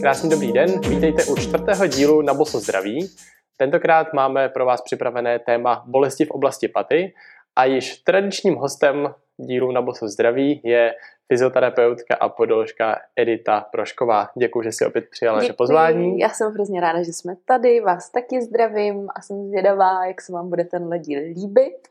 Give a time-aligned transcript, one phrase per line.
[0.00, 3.10] Krásný dobrý den, vítejte u čtvrtého dílu na Boso zdraví.
[3.56, 7.14] Tentokrát máme pro vás připravené téma bolesti v oblasti paty
[7.56, 10.94] a již tradičním hostem dílu na Boso zdraví je
[11.28, 14.28] fyzioterapeutka a podoložka Edita Prošková.
[14.38, 16.18] Děkuji, že jsi opět přijala naše pozvání.
[16.18, 20.32] Já jsem hrozně ráda, že jsme tady, vás taky zdravím a jsem zvědavá, jak se
[20.32, 21.88] vám bude tenhle díl líbit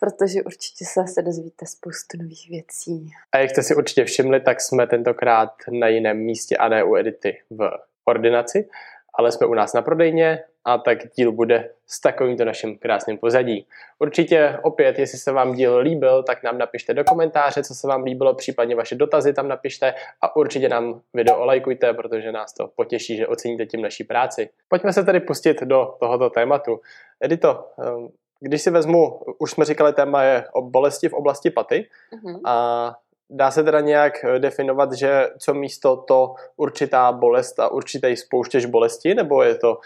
[0.00, 3.10] protože určitě se zase dozvíte spoustu nových věcí.
[3.32, 6.96] A jak jste si určitě všimli, tak jsme tentokrát na jiném místě a ne u
[6.96, 7.70] Edity v
[8.04, 8.68] ordinaci,
[9.14, 13.66] ale jsme u nás na prodejně a tak díl bude s takovýmto naším krásným pozadí.
[13.98, 18.04] Určitě opět, jestli se vám díl líbil, tak nám napište do komentáře, co se vám
[18.04, 23.16] líbilo, případně vaše dotazy tam napište a určitě nám video olajkujte, protože nás to potěší,
[23.16, 24.50] že oceníte tím naší práci.
[24.68, 26.80] Pojďme se tedy pustit do tohoto tématu.
[27.20, 28.08] Edito, ehm,
[28.40, 32.40] když si vezmu, už jsme říkali, téma je o bolesti v oblasti paty uh-huh.
[32.44, 32.96] a
[33.30, 38.66] dá se teda nějak eh, definovat, že co místo to určitá bolest a určitý spouštěž
[38.66, 39.78] bolesti, nebo je to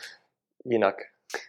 [0.64, 0.97] jinak?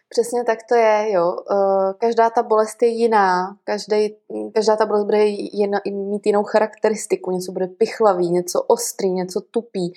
[0.08, 1.36] Přesně tak to je, jo.
[1.50, 4.16] Eh, každá ta bolest je jiná, každý,
[4.54, 9.92] každá ta bolest bude jiná, mít jinou charakteristiku, něco bude pichlavý, něco ostrý, něco tupý.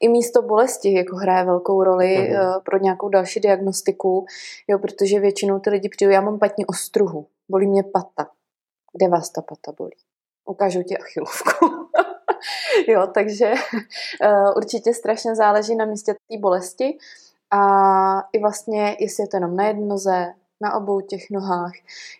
[0.00, 2.36] I místo bolesti jako hraje velkou roli mm.
[2.64, 4.26] pro nějakou další diagnostiku,
[4.68, 8.30] jo, protože většinou ty lidi přijdou, já mám patní ostruhu, bolí mě pata.
[8.92, 9.96] Kde vás ta pata bolí?
[10.44, 11.66] Ukážu ti achilovku.
[12.88, 16.98] jo, takže uh, určitě strašně záleží na místě té bolesti.
[17.50, 17.62] A
[18.32, 21.72] i vlastně, jestli je to jenom na jednoze, na obou těch nohách.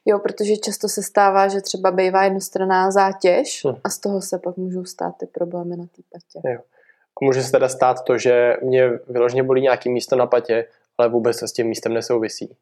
[0.05, 3.77] Jo, protože často se stává, že třeba bývá jednostranná zátěž hm.
[3.85, 6.49] a z toho se pak můžou stát ty problémy na té patě.
[6.53, 6.61] Jo.
[7.23, 10.67] A může se teda stát to, že mě vyloženě bolí nějaký místo na patě,
[10.99, 12.57] ale vůbec to s tím místem nesouvisí.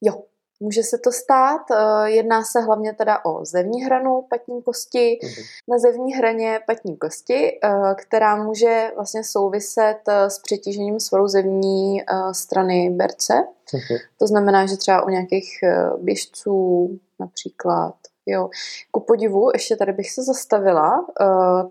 [0.00, 0.22] Jo,
[0.60, 5.18] Může se to stát, eh, jedná se hlavně teda o zevní hranu patní kosti.
[5.22, 5.44] Mm-hmm.
[5.68, 12.02] Na zevní hraně patní kosti, eh, která může vlastně souviset eh, s přetížením svalu zevní
[12.32, 13.34] strany berce.
[13.34, 13.98] Mm-hmm.
[14.18, 15.58] To znamená, že třeba u nějakých
[15.98, 16.88] běžců
[17.20, 17.94] například
[18.30, 18.50] Jo.
[18.90, 21.06] Ku podivu, ještě tady bych se zastavila,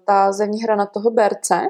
[0.06, 1.62] ta zevní hrana toho berce,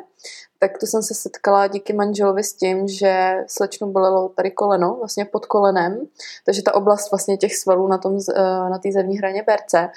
[0.59, 5.25] tak to jsem se setkala díky manželovi s tím, že slečnu bolelo tady koleno, vlastně
[5.25, 6.07] pod kolenem,
[6.45, 9.89] takže ta oblast vlastně těch svalů na, tom, uh, na té zevní hraně berce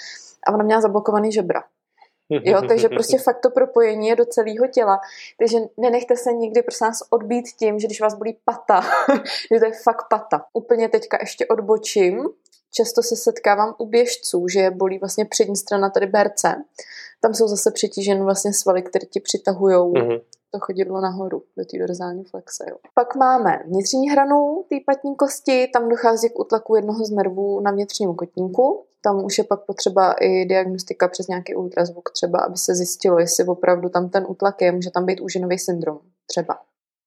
[0.47, 1.63] a ona měla zablokovaný žebra.
[2.31, 5.01] Jo, takže prostě fakt to propojení je do celého těla.
[5.39, 8.81] Takže nenechte se nikdy prosím nás odbít tím, že když vás bolí pata,
[9.53, 10.45] že to je fakt pata.
[10.53, 12.29] Úplně teďka ještě odbočím
[12.71, 16.55] často se setkávám u běžců, že je bolí vlastně přední strana tady berce.
[17.21, 20.21] Tam jsou zase přetíženy vlastně svaly, které ti přitahují mm-hmm.
[20.53, 22.65] to chodidlo nahoru do té dorzální flexe.
[22.69, 22.77] Jo.
[22.95, 27.71] Pak máme vnitřní hranu té patní kosti, tam dochází k utlaku jednoho z nervů na
[27.71, 28.85] vnitřním kotníku.
[29.03, 33.45] Tam už je pak potřeba i diagnostika přes nějaký ultrazvuk třeba, aby se zjistilo, jestli
[33.45, 36.59] opravdu tam ten útlak je, může tam být úžinový syndrom třeba.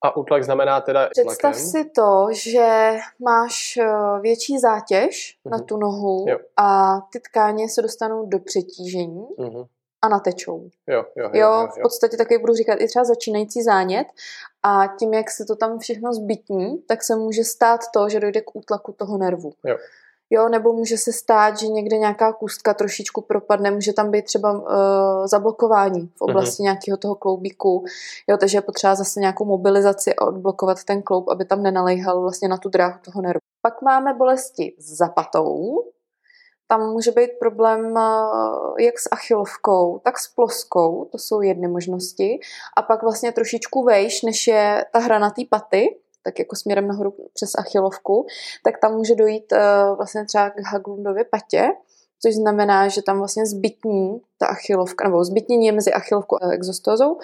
[0.04, 1.60] A útlak znamená teda Představ tlakem?
[1.60, 3.86] si to, že máš eh,
[4.20, 5.50] větší zátěž uh-huh.
[5.50, 5.66] na mhm.
[5.66, 6.38] tu nohu jo.
[6.56, 9.66] a ty tkáně se dostanou do přetížení uh-huh.
[10.02, 10.68] a natečou.
[10.86, 14.06] Jo, jo, jo, jo, jo, v podstatě taky budu říkat i třeba začínající zánět
[14.62, 18.40] a tím, jak se to tam všechno zbytní, tak se může stát to, že dojde
[18.40, 19.52] k útlaku toho nervu.
[19.64, 19.76] Jo.
[20.34, 24.52] Jo, nebo může se stát, že někde nějaká kůstka trošičku propadne, může tam být třeba
[24.52, 24.66] uh,
[25.26, 26.64] zablokování v oblasti mm-hmm.
[26.64, 27.84] nějakého toho kloubíku,
[28.28, 32.48] jo, takže je potřeba zase nějakou mobilizaci a odblokovat ten kloub, aby tam nenalejhal vlastně
[32.48, 33.40] na tu dráhu toho nervu.
[33.62, 35.84] Pak máme bolesti s zapatou,
[36.68, 42.40] tam může být problém uh, jak s achilovkou, tak s ploskou, to jsou jedny možnosti.
[42.76, 46.88] A pak vlastně trošičku vejš, než je ta hra na té paty, tak jako směrem
[46.88, 48.26] nahoru přes achilovku,
[48.64, 51.68] tak tam může dojít uh, vlastně třeba k Haglundově patě,
[52.22, 57.18] což znamená, že tam vlastně zbytní ta achilovka, nebo zbytnění je mezi achilovkou a exostózou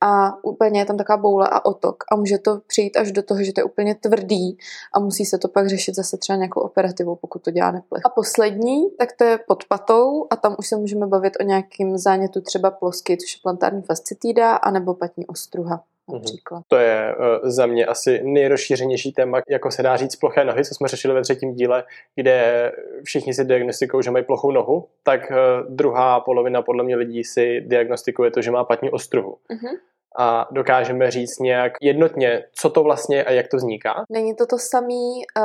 [0.00, 3.42] a úplně je tam taková boule a otok a může to přijít až do toho,
[3.42, 4.58] že to je úplně tvrdý
[4.94, 8.02] a musí se to pak řešit zase třeba nějakou operativou, pokud to dělá neplech.
[8.06, 11.98] A poslední, tak to je pod patou a tam už se můžeme bavit o nějakým
[11.98, 15.84] zánětu třeba plosky, což je plantární fascitída, anebo patní ostruha.
[16.08, 16.18] Mhm.
[16.18, 16.62] například.
[16.68, 20.74] To je uh, za mě asi nejrozšířenější téma, jako se dá říct ploché nohy, co
[20.74, 21.84] jsme řešili ve třetím díle,
[22.14, 22.72] kde
[23.04, 27.60] všichni si diagnostikují, že mají plochou nohu, tak uh, druhá polovina podle mě lidí si
[27.60, 29.36] diagnostikuje to, že má patní ostruhu.
[29.50, 29.78] Uh-huh
[30.18, 34.04] a dokážeme říct nějak jednotně, co to vlastně a jak to vzniká?
[34.10, 35.22] Není to to samý.
[35.38, 35.44] Uh,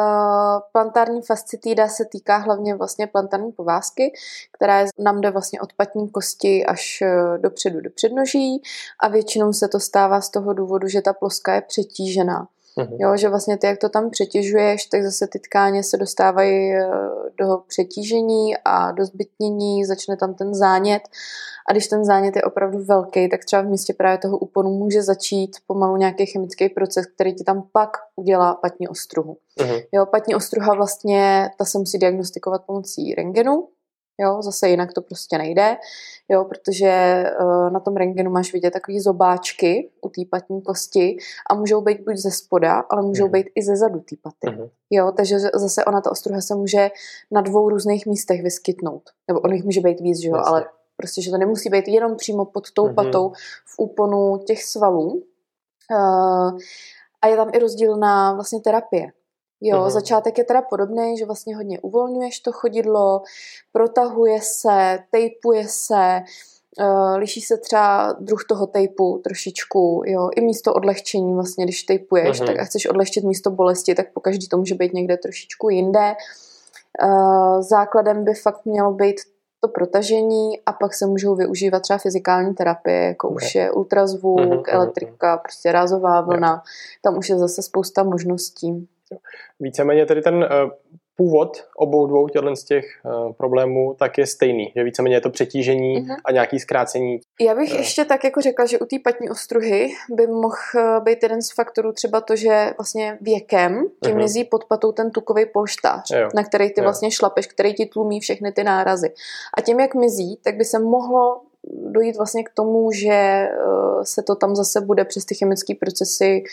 [0.71, 4.13] plantární fascitída se týká hlavně vlastně plantární povázky,
[4.51, 8.61] která je, nám jde vlastně od patní kosti až eh, dopředu do přednoží
[9.03, 12.47] a většinou se to stává z toho důvodu, že ta ploska je přetížená.
[12.77, 12.97] Mm-hmm.
[12.99, 16.89] Jo, že vlastně ty, jak to tam přetěžuješ, tak zase ty tkáně se dostávají eh,
[17.37, 21.01] do přetížení a do zbytnění, začne tam ten zánět
[21.69, 25.03] a když ten zánět je opravdu velký, tak třeba v místě právě toho úponu může
[25.03, 29.37] začít pomalu nějaký chemický proces, který ti tam pak udělá patní ostruhu.
[29.59, 29.83] Mm-hmm.
[29.91, 33.67] Jo, patní ostruha vlastně, ta se musí diagnostikovat pomocí rengenu,
[34.21, 35.77] Jo, zase jinak to prostě nejde,
[36.29, 41.17] jo, protože uh, na tom rengenu máš vidět takový zobáčky u té patní kosti
[41.49, 43.31] a můžou být buď ze spoda, ale můžou mm.
[43.31, 44.57] být i ze zadu té paty.
[44.57, 44.67] Mm.
[44.89, 46.89] Jo, takže zase ona, ta ostruha se může
[47.31, 49.03] na dvou různých místech vyskytnout.
[49.27, 50.65] Nebo on jich může být víc, že jo, ale
[50.97, 52.95] prostě, že to nemusí být jenom přímo pod tou mm.
[52.95, 53.31] patou
[53.65, 55.23] v úponu těch svalů.
[55.91, 56.59] Uh,
[57.21, 59.11] a je tam i rozdílná vlastně terapie.
[59.61, 59.89] Jo, uh-huh.
[59.89, 63.21] začátek je teda podobný, že vlastně hodně uvolňuješ to chodidlo,
[63.71, 66.19] protahuje se, tejpuje se,
[66.79, 72.41] uh, liší se třeba druh toho tejpu trošičku, jo, i místo odlehčení vlastně, když tejpuješ,
[72.41, 72.45] uh-huh.
[72.45, 76.13] tak a chceš odlehčit místo bolesti, tak po každý to může být někde trošičku jinde.
[77.03, 79.15] Uh, základem by fakt mělo být
[79.61, 83.35] to protažení a pak se můžou využívat třeba fyzikální terapie, jako ne.
[83.35, 86.61] už je ultrazvuk, uh-huh, elektrika, prostě rázová vlna, ne.
[87.01, 88.87] tam už je zase spousta možností.
[89.59, 90.71] Víceméně tedy ten uh,
[91.15, 95.29] původ obou dvou těchto z těch uh, problémů tak je stejný, že víceméně je to
[95.29, 96.15] přetížení uh-huh.
[96.25, 97.19] a nějaký zkrácení.
[97.41, 101.23] Já bych uh, ještě tak jako řekla, že u té patní ostruhy by mohl být
[101.23, 104.15] jeden z faktorů třeba to, že vlastně věkem ti uh-huh.
[104.15, 106.29] mizí pod patou ten tukový polštář, jo.
[106.35, 106.83] na který ty jo.
[106.83, 109.13] vlastně šlapeš, který ti tlumí všechny ty nárazy.
[109.57, 113.49] A tím, jak mizí, tak by se mohlo dojít vlastně k tomu, že eh,
[114.03, 116.43] se to tam zase bude přes ty chemické procesy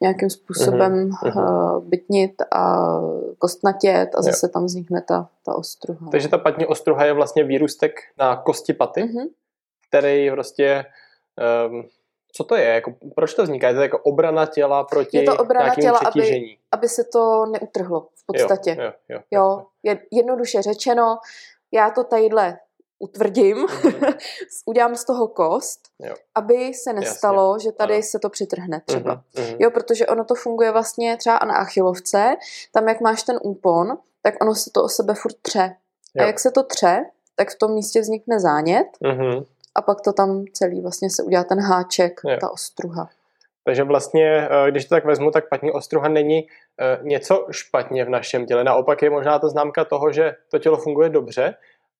[0.00, 1.80] nějakým způsobem uh-huh.
[1.80, 2.94] bytnit a
[3.38, 4.50] kostnatět a zase jo.
[4.52, 6.08] tam vznikne ta, ta ostruha.
[6.10, 9.28] Takže ta patní ostruha je vlastně výrůstek na kosti paty, uh-huh.
[9.88, 10.84] který prostě
[11.68, 11.84] um,
[12.32, 12.64] co to je?
[12.64, 13.68] Jako, proč to vzniká?
[13.68, 16.50] Je to jako obrana těla proti je to obrana těla, přetížení?
[16.50, 18.76] Aby, aby se to neutrhlo v podstatě.
[18.78, 19.66] Jo, jo, jo, jo.
[19.84, 19.96] jo.
[20.12, 21.18] Jednoduše řečeno,
[21.72, 22.58] já to tadyhle
[23.00, 24.14] utvrdím, mm-hmm.
[24.66, 26.14] udělám z toho kost, jo.
[26.34, 27.68] aby se nestalo, Jasně.
[27.68, 28.02] že tady ano.
[28.02, 29.22] se to přitrhne třeba.
[29.34, 29.56] Mm-hmm.
[29.58, 32.36] Jo, protože ono to funguje vlastně třeba na achilovce,
[32.72, 35.76] tam jak máš ten úpon, tak ono se to o sebe furt tře.
[36.14, 36.24] Jo.
[36.24, 37.04] A jak se to tře,
[37.36, 39.46] tak v tom místě vznikne zánět mm-hmm.
[39.74, 42.36] a pak to tam celý vlastně se udělá ten háček, jo.
[42.40, 43.08] ta ostruha.
[43.64, 46.46] Takže vlastně, eh, když to tak vezmu, tak patní ostruha není
[46.80, 48.64] eh, něco špatně v našem těle.
[48.64, 51.54] Naopak je možná to známka toho, že to tělo funguje dobře,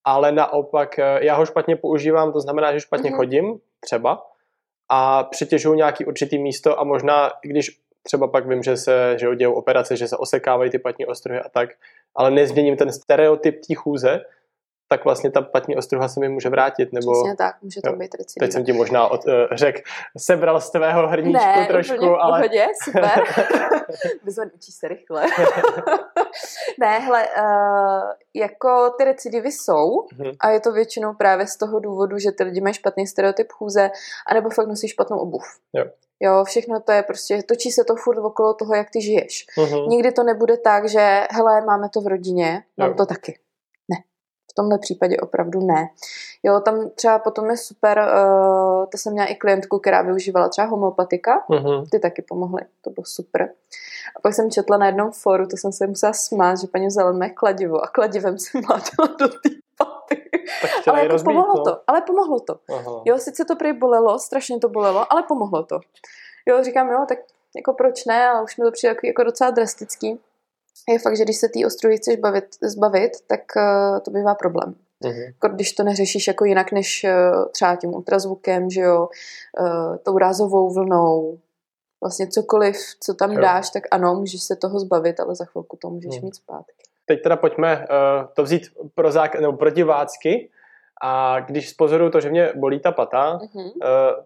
[0.04, 3.16] ale naopak eh, já ho špatně používám, to znamená, že špatně mm-hmm.
[3.16, 4.26] chodím třeba
[4.88, 9.52] a přitěžuju nějaký určitý místo a možná, když třeba pak vím, že se že dějou
[9.52, 11.70] operace, že se osekávají ty patní ostruhy a tak,
[12.14, 14.20] ale nezměním ten stereotyp té chůze,
[14.92, 16.92] tak vlastně ta patní ostruha se mi může vrátit.
[16.92, 18.46] Nebo, Přesně tak, může to jo, být recidiva.
[18.46, 19.76] Teď jsem ti možná od, uh, řek,
[20.18, 22.38] sebral z tvého hrníčku ne, trošku, v ale...
[22.38, 23.24] pohodě, super.
[24.24, 25.26] Vyzvan, učíš se rychle.
[26.80, 30.32] ne, hele, uh, jako ty recidivy jsou hmm.
[30.40, 33.90] a je to většinou právě z toho důvodu, že ty lidi mají špatný stereotyp chůze,
[34.26, 35.42] anebo fakt nosí špatnou obuv.
[35.72, 35.84] Jo.
[36.22, 39.46] Jo, všechno to je prostě, točí se to furt okolo toho, jak ty žiješ.
[39.58, 39.88] Uh-huh.
[39.88, 42.94] Nikdy to nebude tak, že hele, máme to v rodině, mám jo.
[42.96, 43.38] to taky.
[44.50, 45.88] V tomhle případě opravdu ne.
[46.42, 50.66] Jo, tam třeba potom je super, uh, to jsem měla i klientku, která využívala třeba
[50.66, 51.86] homeopatika, uh-huh.
[51.90, 53.52] ty taky pomohly, to bylo super.
[54.16, 57.12] A pak jsem četla na jednom fóru, to jsem se musela smát, že paní vzala
[57.12, 60.30] mé kladivo a kladivem si mlátila do té paty.
[60.86, 61.64] Ale jako rozbít, pomohlo no?
[61.64, 62.58] to, ale pomohlo to.
[62.74, 63.02] Aha.
[63.04, 65.80] Jo, sice to prý bolelo, strašně to bolelo, ale pomohlo to.
[66.46, 67.18] Jo, říkám, jo, tak
[67.56, 70.20] jako proč ne, ale už mi to přijde jako, jako docela drastický
[70.88, 74.74] je fakt, že když se té ostruhy chceš bavit, zbavit, tak uh, to bývá problém.
[75.04, 75.54] Uh-huh.
[75.54, 79.08] Když to neřešíš jako jinak než uh, třeba tím ultrazvukem, že jo,
[79.60, 81.38] uh, tou rázovou vlnou,
[82.00, 83.40] vlastně cokoliv, co tam jo.
[83.40, 86.24] dáš, tak ano, můžeš se toho zbavit, ale za chvilku to můžeš uh-huh.
[86.24, 86.72] mít zpátky.
[87.06, 87.84] Teď teda pojďme uh,
[88.34, 88.62] to vzít
[88.94, 90.50] pro zák- nebo protivácky.
[91.02, 93.70] A když spozoruju to, že mě bolí ta pata, uh,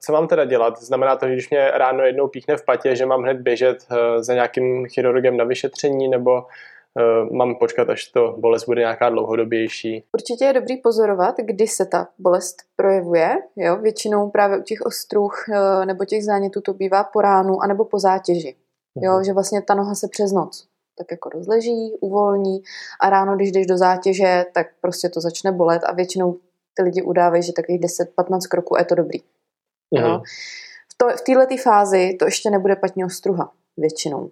[0.01, 0.83] co mám teda dělat?
[0.83, 3.97] Znamená to, že když mě ráno jednou píchne v patě, že mám hned běžet uh,
[4.23, 10.05] za nějakým chirurgem na vyšetření, nebo uh, mám počkat, až to bolest bude nějaká dlouhodobější?
[10.13, 13.37] Určitě je dobrý pozorovat, kdy se ta bolest projevuje.
[13.57, 13.77] Jo?
[13.77, 17.99] Většinou právě u těch ostruh uh, nebo těch zánětů to bývá po ránu anebo po
[17.99, 18.57] zátěži.
[19.03, 19.13] Jo?
[19.13, 19.25] Mhm.
[19.25, 22.63] Že vlastně ta noha se přes noc tak jako rozleží, uvolní
[23.01, 26.37] a ráno, když jdeš do zátěže, tak prostě to začne bolet a většinou
[26.75, 29.19] ty lidi udávají, že takových 10-15 kroků je to dobrý.
[29.95, 30.05] Mm.
[30.05, 30.23] Jo?
[30.93, 34.31] V, to, v této fázi to ještě nebude patní ostruha většinou.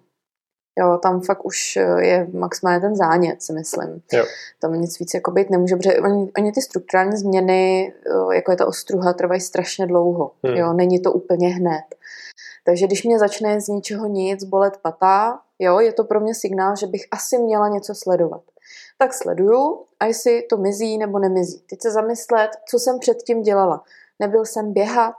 [0.79, 4.01] Jo, tam fakt už je maximálně ten zánět, si myslím.
[4.13, 4.25] Jo.
[4.61, 7.93] Tam nic víc jako být nemůže, protože oni, oni ty strukturální změny,
[8.33, 10.31] jako je ta ostruha, trvají strašně dlouho.
[10.43, 10.55] Hmm.
[10.55, 11.83] Jo, není to úplně hned.
[12.65, 16.75] Takže když mě začne z ničeho nic bolet pata, jo, je to pro mě signál,
[16.75, 18.41] že bych asi měla něco sledovat.
[18.97, 21.59] Tak sleduju a jestli to mizí nebo nemizí.
[21.69, 23.83] Teď se zamyslet, co jsem předtím dělala.
[24.19, 25.15] Nebyl jsem běhat,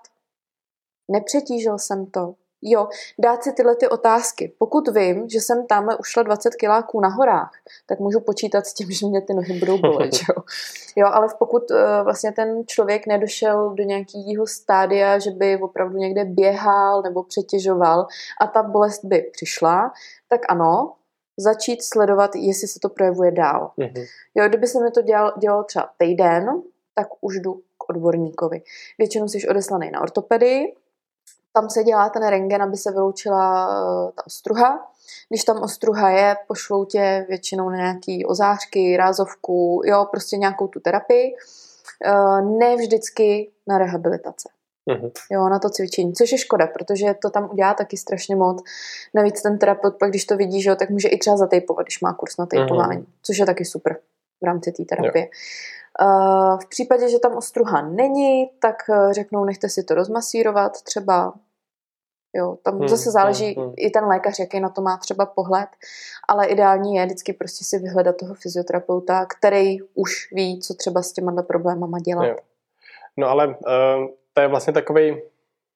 [1.09, 2.35] nepřetížil jsem to,
[2.67, 4.55] Jo, dát si tyhle ty otázky.
[4.59, 7.53] Pokud vím, že jsem tamhle ušla 20 kiláků na horách,
[7.87, 10.11] tak můžu počítat s tím, že mě ty nohy budou bolet.
[10.15, 10.43] jo.
[10.97, 16.25] jo, ale pokud uh, vlastně ten člověk nedošel do nějakého stádia, že by opravdu někde
[16.25, 18.07] běhal nebo přetěžoval
[18.41, 19.93] a ta bolest by přišla,
[20.29, 20.93] tak ano,
[21.37, 23.73] začít sledovat, jestli se to projevuje dál.
[23.79, 24.07] Mm-hmm.
[24.35, 26.63] Jo, kdyby se mi to dělalo, dělalo třeba týden,
[26.95, 28.63] tak už jdu k odborníkovi.
[28.99, 30.75] Většinou jsi odeslaný na ortopedii,
[31.53, 34.91] tam se dělá ten rengen, aby se vyloučila eh, ta ostruha.
[35.29, 40.81] Když tam ostruha je, pošlou tě většinou na nějaký ozářky, rázovku, jo, prostě nějakou tu
[40.81, 41.35] terapii.
[42.05, 44.49] Eh, ne vždycky na rehabilitace.
[44.91, 45.11] Uh-huh.
[45.31, 48.63] Jo, na to cvičení, což je škoda, protože to tam udělá taky strašně moc.
[49.15, 52.01] Navíc ten terapeut pak, když to vidí, že jo, tak může i třeba zatejpovat, když
[52.01, 53.13] má kurz na tejpování, uh-huh.
[53.23, 53.97] což je taky super
[54.43, 55.25] v rámci té terapie.
[55.25, 55.31] Jo.
[56.01, 58.77] Eh, v případě, že tam ostruha není, tak
[59.11, 61.35] řeknou, nechte si to rozmasírovat třeba
[62.37, 63.75] Jo, tam hmm, zase záleží hmm, hmm.
[63.77, 65.69] i ten lékař, jaký na to má třeba pohled,
[66.29, 71.13] ale ideální je vždycky prostě si vyhledat toho fyzioterapeuta, který už ví, co třeba s
[71.13, 72.25] těma problémama dělat.
[72.25, 72.37] Jo.
[73.17, 73.55] No ale uh,
[74.35, 75.17] to je vlastně takový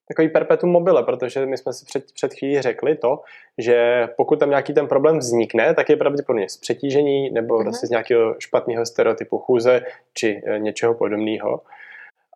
[0.08, 3.20] takový perpetuum mobile, protože my jsme si před, před chvílí řekli to,
[3.58, 7.62] že pokud tam nějaký ten problém vznikne, tak je pravděpodobně z přetížení nebo mm-hmm.
[7.62, 9.82] vlastně z nějakého špatného stereotypu chůze
[10.14, 11.60] či e, něčeho podobného.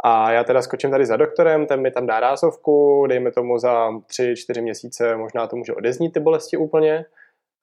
[0.04, 3.90] A já teda skočím tady za doktorem, ten mi tam dá rázovku, dejme tomu za
[3.90, 7.04] 3-4 měsíce, možná to může odeznít ty bolesti úplně,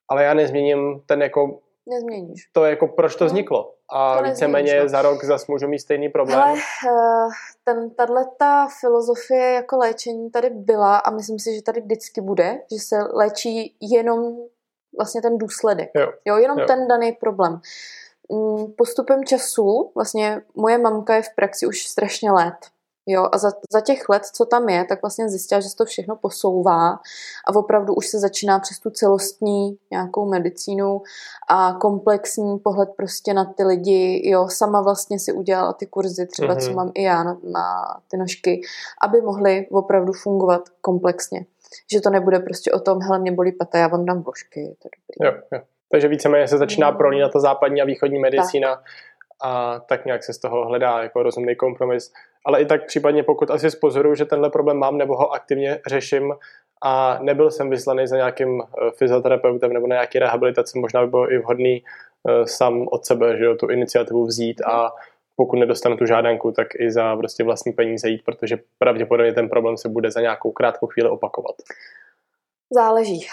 [0.08, 1.58] ale já nezměním ten jako...
[1.88, 2.48] Nezměníš.
[2.52, 3.74] To jako, proč to no, vzniklo.
[3.92, 4.88] A to víceméně no.
[4.88, 6.40] za rok zase můžu mít stejný problém.
[6.40, 7.28] Ale eh,
[7.64, 12.78] ten, tato filozofie jako léčení tady byla a myslím si, že tady vždycky bude, že
[12.78, 14.36] se léčí jenom
[14.98, 15.90] vlastně ten důsledek.
[15.94, 16.66] Jo, jo jenom jo.
[16.66, 17.60] ten daný problém.
[18.32, 22.54] Mm, postupem času, vlastně moje mamka je v praxi už strašně let,
[23.06, 25.84] Jo, a za, za těch let, co tam je, tak vlastně zjistila, že se to
[25.84, 26.90] všechno posouvá
[27.48, 31.02] a opravdu už se začíná přes tu celostní nějakou medicínu
[31.48, 34.30] a komplexní pohled prostě na ty lidi.
[34.30, 36.68] Jo, sama vlastně si udělala ty kurzy, třeba mm-hmm.
[36.68, 38.60] co mám i já na, na ty nožky,
[39.04, 41.46] aby mohly opravdu fungovat komplexně.
[41.92, 44.76] Že to nebude prostě o tom, hele, mě bolí pata, já vám dám vložky.
[44.82, 45.36] To je dobrý.
[45.36, 45.64] Jo, jo.
[45.90, 46.96] Takže víceméně se začíná mm.
[46.96, 48.84] prolínat ta západní a východní medicína tak.
[49.40, 52.12] a tak nějak se z toho hledá jako rozumný kompromis.
[52.46, 56.34] Ale i tak případně pokud asi spozoruju, že tenhle problém mám nebo ho aktivně řeším
[56.82, 61.32] a nebyl jsem vyslaný za nějakým eh, fyzioterapeutem nebo na nějaký rehabilitaci, možná by bylo
[61.32, 61.82] i vhodný
[62.22, 64.92] uh, sám od sebe, že jo, tu iniciativu vzít a
[65.36, 69.76] pokud nedostanu tu žádanku, tak i za prostě vlastní peníze jít, protože pravděpodobně ten problém
[69.76, 71.54] se bude za nějakou krátkou chvíli opakovat.
[72.70, 73.26] Záleží.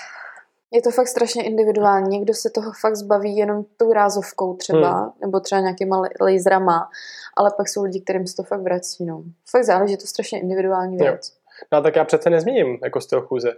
[0.71, 2.09] Je to fakt strašně individuální.
[2.09, 5.11] Někdo se toho fakt zbaví jenom tou rázovkou třeba, hmm.
[5.21, 6.89] nebo třeba nějakýma laserama,
[7.37, 9.05] ale pak jsou lidi, kterým se to fakt vrací.
[9.05, 9.23] No.
[9.51, 11.29] Fakt záleží, je to strašně individuální věc.
[11.29, 11.37] Jo.
[11.71, 13.53] No tak já přece nezměním jako styl chůze.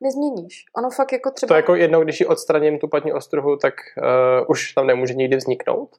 [0.00, 0.64] Nezměníš.
[0.76, 1.48] Ono fakt jako třeba...
[1.48, 5.36] To jako jednou, když ji odstraním tu patní ostruhu, tak uh, už tam nemůže nikdy
[5.36, 5.96] vzniknout?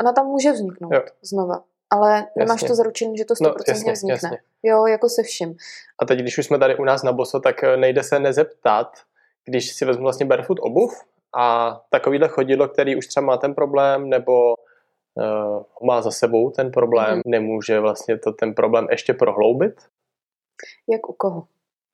[0.00, 1.02] Ona tam může vzniknout jo.
[1.22, 1.62] znova.
[1.90, 2.68] Ale nemáš jasně.
[2.68, 4.12] to zaručené, že to 100% no, jasně, vznikne.
[4.12, 4.38] Jasně.
[4.62, 5.56] Jo, jako se vším.
[5.98, 8.92] A teď, když už jsme tady u nás na Boso, tak eh, nejde se nezeptat,
[9.48, 11.04] když si vezmu vlastně barefoot obuv
[11.36, 14.54] a takovýhle chodidlo, který už třeba má ten problém, nebo
[15.14, 17.22] uh, má za sebou ten problém, mm.
[17.26, 19.74] nemůže vlastně to ten problém ještě prohloubit?
[20.92, 21.46] Jak u koho?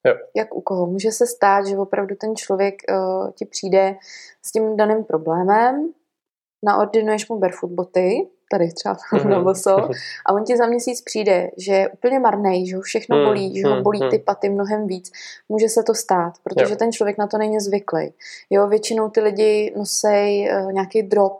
[0.06, 0.14] Jo.
[0.36, 0.86] Jak u koho?
[0.86, 3.96] Může se stát, že opravdu ten člověk uh, ti přijde
[4.42, 5.92] s tím daným problémem,
[6.64, 9.28] naordinuješ mu barefoot boty, tady třeba mm-hmm.
[9.28, 9.76] na boso,
[10.26, 13.60] a on ti za měsíc přijde, že je úplně marný, že ho všechno mm, bolí,
[13.60, 15.10] že ho bolí ty paty mnohem víc.
[15.48, 16.76] Může se to stát, protože jo.
[16.76, 18.12] ten člověk na to není zvyklý.
[18.50, 21.38] Jo, většinou ty lidi nosej uh, nějaký drop,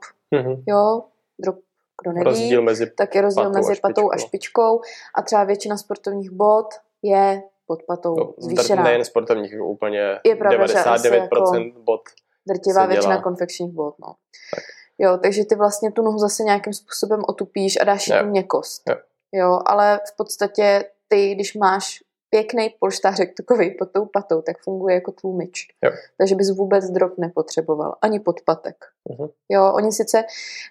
[0.66, 1.02] jo,
[1.38, 1.56] drop
[2.02, 4.80] kdo neví, rozdíl mezi tak je rozdíl mezi a patou a špičkou
[5.14, 6.66] a třeba většina sportovních bod
[7.02, 8.83] je pod patou no, zvýšená.
[8.83, 12.00] Nejen sportovních, úplně je pravda, 99% jako bod
[12.49, 14.14] Drtivá většina konfekčních bod, no.
[14.54, 14.64] Tak.
[14.99, 18.83] Jo, takže ty vlastně tu nohu zase nějakým způsobem otupíš a dáš jí tu měkost.
[18.89, 18.97] Jo.
[19.33, 24.95] jo, ale v podstatě ty, když máš pěkný polštářek takový pod tou patou, tak funguje
[24.95, 25.67] jako tlumič.
[25.85, 25.91] Jo.
[26.19, 28.77] Takže bys vůbec drop nepotřeboval, ani podpatek.
[29.11, 29.31] Uh-huh.
[29.49, 30.25] Jo, oni sice,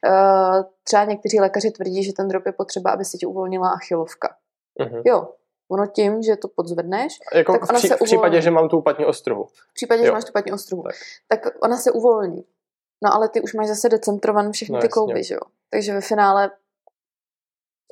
[0.08, 4.36] uh, třeba někteří lékaři tvrdí, že ten drop je potřeba, aby si ti uvolnila achilovka.
[4.80, 5.02] Uh-huh.
[5.06, 5.28] Jo,
[5.72, 8.42] Ono tím, že to podzvedneš, Jako Tak v, ona pří, se v případě, uvolní.
[8.42, 9.46] že mám tu uplatní ostruhu.
[9.46, 10.14] v případě, že Jo.
[10.14, 10.96] máš tu patní ostruhu, Tak.
[11.28, 11.54] tak.
[11.64, 12.44] ona se uvolní.
[13.04, 15.40] No ale ty už máš zase decentrované všechny No, ty klouby, že jo?
[15.70, 16.52] Takže ve finále,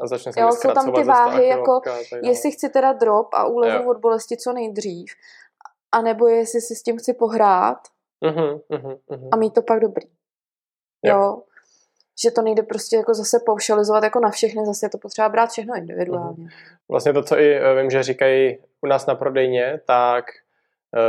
[0.02, 1.82] A začne se Jo, jsou tam ty váhy, jako
[2.24, 3.90] jestli chci teda drop a úlevu Jo.
[3.90, 5.14] od bolesti co nejdřív,
[5.92, 7.78] anebo jestli si s tím chci pohrát
[8.26, 9.30] Mhm, mhm, mhm.
[9.32, 10.08] a mít to pak dobrý.
[11.04, 11.18] Jo.
[11.18, 11.42] Jo.
[12.24, 15.50] Že to nejde prostě jako zase paušalizovat jako na všechny, zase je to potřeba brát
[15.50, 16.48] všechno individuálně.
[16.90, 20.26] Vlastně to, co i eh, vím, že říkají u nás na prodejně, tak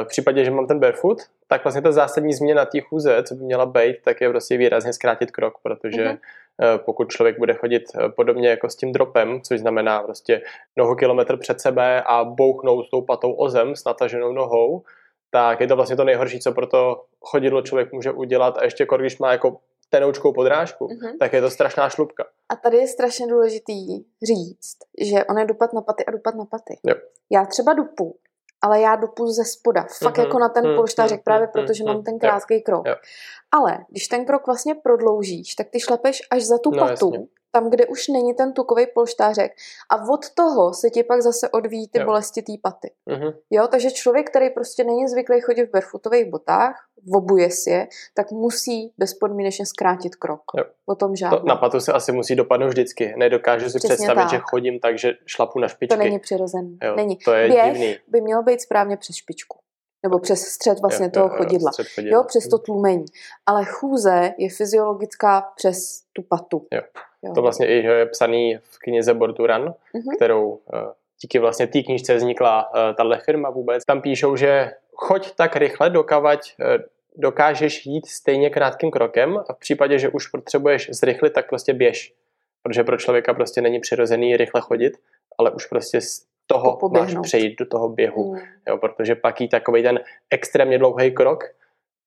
[0.04, 3.44] v případě, že mám ten barefoot, tak vlastně ta zásadní změna té chůze, co by
[3.44, 6.18] měla být, tak je prostě výrazně zkrátit krok, protože Mhm.
[6.62, 10.42] eh, pokud člověk bude chodit eh, podobně jako s tím dropem, což znamená prostě
[10.76, 14.82] nohu kilometr před sebe a bouchnout s tou patou o zem s nataženou nohou,
[15.30, 18.86] tak je to vlastně to nejhorší, co pro to chodidlo člověk může udělat a ještě
[18.98, 19.56] když má jako
[19.90, 21.18] tenoučkou podrážku, Mhm.
[21.18, 22.24] tak je to strašná šlupka.
[22.48, 26.44] A tady je strašně důležitý říct, že on je dupat na paty a dupat na
[26.44, 26.78] paty.
[26.86, 26.94] Jo.
[27.30, 28.16] Já třeba dupu,
[28.62, 31.52] ale já dupu ze spoda, fakt Mhm, jako na ten mhm, polštářek, mhm, právě mhm,
[31.52, 32.86] protože mám mhm, ten krátký krok.
[32.88, 32.94] jo.
[33.52, 37.26] Ale když ten krok vlastně prodloužíš, tak ty šlapeš až za tu No, patu, jasně.
[37.52, 39.52] Tam, kde už není ten tukový polštářek.
[39.90, 42.04] A od toho se ti pak zase odvíjí ty Jo.
[42.04, 42.90] bolesti té paty.
[43.06, 43.32] Mhm.
[43.50, 48.30] Jo, takže člověk, který prostě není zvyklý chodit v barefootových botách, obuje si je, tak
[48.30, 50.42] musí bezpodmínečně zkrátit krok.
[50.58, 50.64] Jo.
[50.86, 51.38] O tom To žádná.
[51.44, 53.14] na patu se asi musí dopadnout vždycky.
[53.16, 54.30] Nedokážu si Přesně představit, tak.
[54.30, 55.96] že chodím tak, že šlapu na špičky.
[55.96, 56.78] To není přirozený.
[56.82, 57.16] jo, Není.
[57.16, 57.96] To je Běh divný.
[58.08, 59.58] by měl být správně přes špičku.
[60.02, 61.72] Nebo přes střed vlastně Jo, toho jo, jo, chodidla.
[61.72, 62.16] střed chodidla.
[62.18, 63.04] Jo, přes to tlumení.
[63.46, 66.66] Ale chůze je fyziologická přes tu patu.
[66.72, 66.80] Jo.
[67.22, 67.34] Jo.
[67.34, 69.62] To vlastně i je psaný v knize Borturan,
[69.94, 70.16] Mhm.
[70.16, 70.78] kterou eh,
[71.22, 73.84] díky vlastně té knížce vznikla uh, tahle firma vůbec.
[73.84, 76.78] Tam píšou, že choď tak rychle, dokavať eh,
[77.16, 82.14] dokážeš jít stejně krátkým krokem a v případě, že už potřebuješ zrychlit, tak prostě běž.
[82.62, 84.92] Protože pro člověka prostě není přirozený rychle chodit,
[85.38, 86.00] ale už prostě
[86.46, 88.32] toho To máš přejít do toho běhu.
[88.32, 88.40] Mm.
[88.68, 91.44] Jo, protože pak jít takový ten extrémně dlouhý krok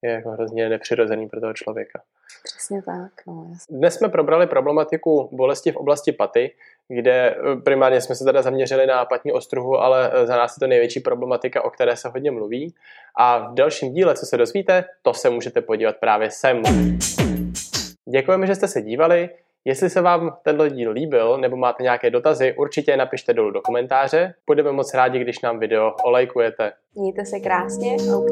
[0.01, 2.01] je jako hrozně nepřirozený pro toho člověka.
[2.43, 3.11] Přesně tak.
[3.27, 3.53] No.
[3.69, 6.51] Dnes jsme probrali problematiku bolesti v oblasti paty,
[6.87, 10.59] kde eh, primárně jsme se teda zaměřili na patní ostruhu, ale eh, za nás je
[10.59, 12.73] to největší problematika, o které se hodně mluví.
[13.17, 16.61] A v dalším díle, co se dozvíte, to se můžete podívat právě sem.
[18.09, 19.29] Děkujeme, že jste se dívali.
[19.65, 24.33] Jestli se vám tenhle díl líbil nebo máte nějaké dotazy, určitě napište dolů do komentáře.
[24.47, 26.71] Budeme moc rádi, když nám video olajkujete.
[26.95, 28.25] Mějte se krásně a u.